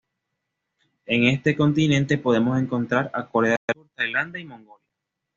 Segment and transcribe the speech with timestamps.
[1.05, 4.87] En este continente podemos encontrar a Corea del Sur, Tailandia y Mongolia.